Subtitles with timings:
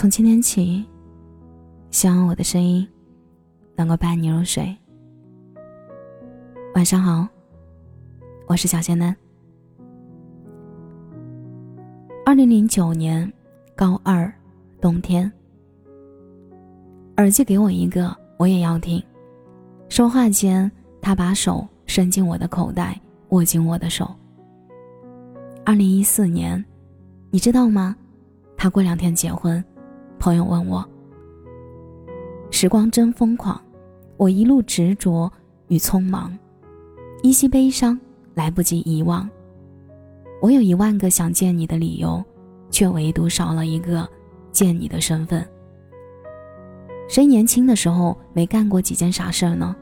[0.00, 0.82] 从今天起，
[1.90, 2.88] 希望我的声音
[3.76, 4.74] 能够伴你入睡。
[6.74, 7.28] 晚上好，
[8.46, 9.14] 我是小仙丹。
[12.24, 13.30] 二零零九年
[13.76, 14.32] 高二
[14.80, 15.30] 冬天，
[17.18, 19.04] 耳机给我一个，我也要听。
[19.90, 20.72] 说话间，
[21.02, 22.98] 他把手伸进我的口袋，
[23.28, 24.10] 握紧我的手。
[25.62, 26.64] 二零一四年，
[27.30, 27.94] 你知道吗？
[28.56, 29.62] 他过两天结婚。
[30.20, 30.86] 朋友问我
[32.52, 33.58] ：“时光真疯狂，
[34.18, 35.32] 我一路执着
[35.68, 36.38] 与匆忙，
[37.22, 37.98] 依稀悲伤，
[38.34, 39.28] 来不及遗忘。
[40.42, 42.22] 我有一万个想见你的理由，
[42.70, 44.06] 却唯独少了一个
[44.52, 45.42] 见你的身份。
[47.08, 49.74] 谁年轻的时候没干过几件傻事儿呢？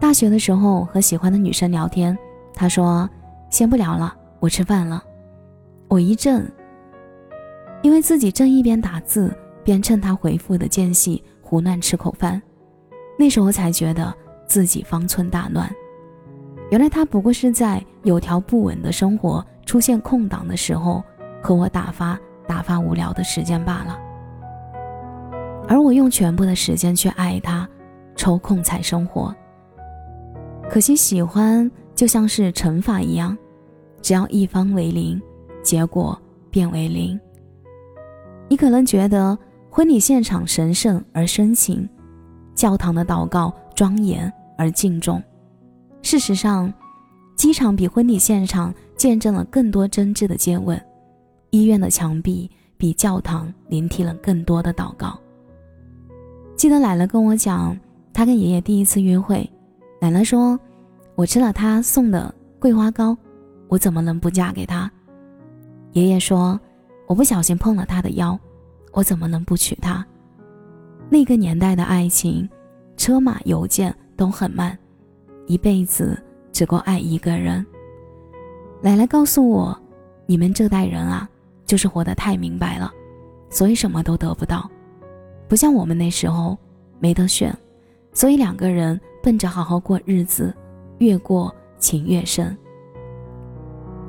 [0.00, 2.18] 大学的时候和喜欢的女生聊天，
[2.52, 3.08] 她说
[3.48, 5.02] ：‘先不聊了。’”我吃饭了，
[5.88, 6.44] 我一怔，
[7.84, 9.30] 因为自己正一边打字
[9.62, 12.40] 边趁他回复的间隙胡乱吃口饭，
[13.18, 14.12] 那时候才觉得
[14.46, 15.70] 自己方寸大乱。
[16.70, 21.04] 原来他不过是在有条不紊的生活出现空档的时候
[21.42, 22.18] 和我打发
[22.48, 23.98] 打发无聊的时间罢了，
[25.68, 27.68] 而我用全部的时间去爱他，
[28.16, 29.32] 抽空才生活。
[30.70, 33.36] 可惜喜欢就像是乘法一样。
[34.00, 35.20] 只要一方为零，
[35.62, 36.18] 结果
[36.50, 37.20] 变为零。
[38.48, 39.36] 你可能觉得
[39.70, 41.88] 婚礼现场神圣而深情，
[42.54, 45.22] 教堂的祷告庄严而敬重。
[46.02, 46.72] 事实上，
[47.36, 50.80] 机场比婚礼现场见证了更多真挚的接吻，
[51.50, 55.18] 医院的墙壁比教堂聆听了更多的祷告。
[56.56, 57.76] 记得奶奶跟我讲，
[58.12, 59.50] 她跟爷爷第一次约会，
[60.00, 60.58] 奶奶说
[61.16, 63.16] ：“我吃了他送的桂花糕。”
[63.68, 64.88] 我怎么能不嫁给他？
[65.92, 66.60] 爷爷说
[67.06, 68.38] ：“我不小心碰了他的腰，
[68.92, 70.04] 我怎么能不娶她？”
[71.10, 72.48] 那个年代的爱情，
[72.96, 74.76] 车马邮件都很慢，
[75.46, 76.20] 一辈子
[76.50, 77.64] 只够爱一个人。
[78.80, 79.78] 奶奶告诉我
[80.26, 81.28] ：“你们这代人啊，
[81.66, 82.92] 就是活得太明白了，
[83.50, 84.70] 所以什么都得不到，
[85.48, 86.56] 不像我们那时候
[86.98, 87.56] 没得选，
[88.12, 90.54] 所以两个人奔着好好过日子，
[90.98, 92.56] 越过情越深。”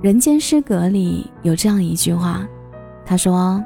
[0.02, 2.47] 人间失格里有这样一句话，
[3.06, 3.64] 他说：“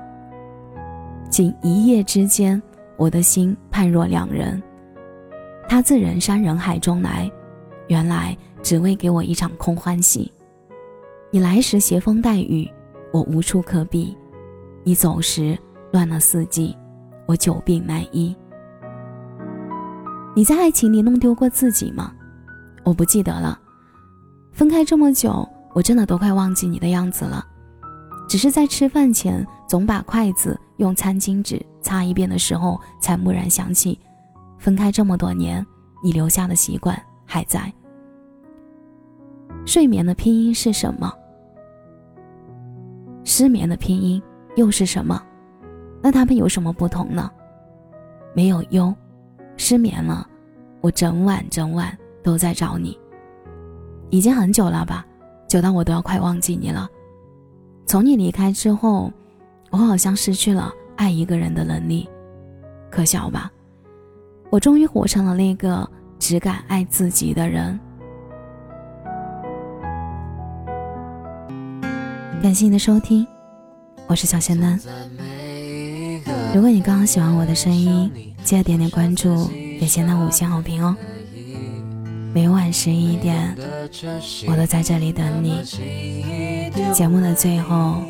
[1.32, 2.62] 仅一夜之间，
[2.98, 4.62] 我的心判若两人。
[5.68, 7.32] 他自人山人海中来，
[7.88, 10.32] 原来只为给我一场空欢喜。
[11.32, 12.70] 你来时携风带雨，
[13.14, 14.14] 我无处可避；
[14.84, 15.58] 你走时
[15.94, 16.76] 乱了四季，
[17.26, 18.36] 我久病难医。
[20.36, 22.14] 你在爱情里弄丢过自己吗？
[22.84, 23.58] 我不记得了。
[24.52, 27.46] 分开这么久。”我真的都快忘记你的样子了，
[28.30, 34.00] 只是在吃饭前总把筷子用餐巾纸擦一遍的时候，才蓦然想起，
[34.60, 35.66] 分开这么多年，
[36.04, 36.96] 你留下的习惯
[37.26, 37.74] 还在。
[39.66, 41.12] 睡眠的拼音是什么？
[43.24, 44.22] 失眠的拼音
[44.56, 45.20] 又是什么？
[46.00, 47.32] 那它们有什么不同呢？
[48.36, 48.94] 没有忧，
[49.58, 50.30] 失眠了，
[50.82, 52.96] 我整晚整晚都在找你，
[54.12, 55.04] 已经很久了吧？
[55.48, 56.88] 久到我都要快忘记你了。
[57.90, 59.12] 从你离开之后，
[59.72, 62.08] 我好像失去了爱一个人的能力，
[62.92, 63.52] 可笑吧？
[64.52, 65.90] 我终于活成了那个
[66.20, 67.80] 只敢爱自己的人。
[72.44, 73.26] 感谢你的收听，
[74.06, 74.80] 我是小仙丹。
[76.54, 78.12] 如果你刚好喜欢我的声音，
[78.44, 79.48] 记得点点关注，
[79.80, 80.96] 给仙丹五星好评哦。
[82.32, 83.56] 每晚十一点，
[84.48, 85.64] 我都在这里等你。
[86.94, 88.04] 节目的最后，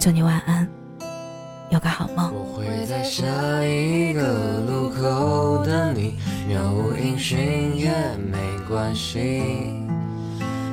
[0.00, 0.66] 祝你晚安，
[1.70, 2.32] 有个好梦。
[2.34, 3.24] 我会在下
[3.62, 6.14] 一个路口等你，
[6.48, 7.90] 渺无音讯也
[8.30, 9.42] 没关系。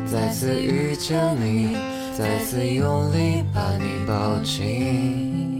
[0.05, 1.77] 再次遇见你，
[2.17, 5.52] 再次用力把你抱紧。